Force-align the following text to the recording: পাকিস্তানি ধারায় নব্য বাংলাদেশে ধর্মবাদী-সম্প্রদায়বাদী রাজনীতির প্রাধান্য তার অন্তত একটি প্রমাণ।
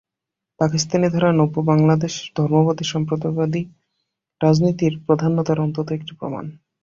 পাকিস্তানি 0.59 1.07
ধারায় 1.09 1.37
নব্য 1.37 1.55
বাংলাদেশে 1.69 2.23
ধর্মবাদী-সম্প্রদায়বাদী 2.37 3.61
রাজনীতির 4.41 4.93
প্রাধান্য 5.05 5.37
তার 5.43 5.59
অন্তত 5.59 5.87
একটি 5.91 6.13
প্রমাণ। 6.19 6.45